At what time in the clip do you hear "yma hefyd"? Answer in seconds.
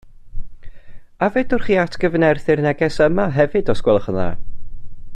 3.09-3.73